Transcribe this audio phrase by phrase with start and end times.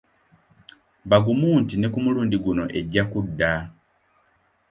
[1.09, 3.51] Bagumu nti ne ku mulundi guno ejja kudda.